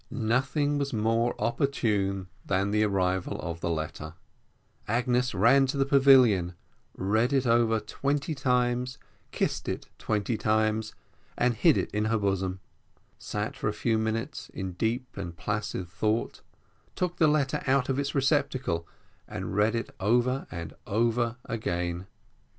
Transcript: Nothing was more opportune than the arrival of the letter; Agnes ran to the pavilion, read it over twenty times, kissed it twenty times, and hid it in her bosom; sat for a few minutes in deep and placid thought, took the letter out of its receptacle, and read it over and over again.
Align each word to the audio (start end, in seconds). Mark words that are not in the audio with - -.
Nothing 0.09 0.79
was 0.79 0.93
more 0.93 1.35
opportune 1.39 2.25
than 2.43 2.71
the 2.71 2.83
arrival 2.83 3.39
of 3.39 3.59
the 3.59 3.69
letter; 3.69 4.15
Agnes 4.87 5.35
ran 5.35 5.67
to 5.67 5.77
the 5.77 5.85
pavilion, 5.85 6.55
read 6.97 7.31
it 7.31 7.45
over 7.45 7.79
twenty 7.79 8.33
times, 8.33 8.97
kissed 9.31 9.69
it 9.69 9.89
twenty 9.99 10.37
times, 10.37 10.95
and 11.37 11.53
hid 11.53 11.77
it 11.77 11.91
in 11.91 12.05
her 12.05 12.17
bosom; 12.17 12.61
sat 13.19 13.55
for 13.55 13.67
a 13.67 13.73
few 13.73 13.99
minutes 13.99 14.49
in 14.55 14.71
deep 14.71 15.17
and 15.17 15.37
placid 15.37 15.87
thought, 15.87 16.41
took 16.95 17.17
the 17.17 17.27
letter 17.27 17.61
out 17.67 17.87
of 17.87 17.99
its 17.99 18.15
receptacle, 18.15 18.87
and 19.27 19.55
read 19.55 19.75
it 19.75 19.91
over 19.99 20.47
and 20.49 20.73
over 20.87 21.35
again. 21.45 22.07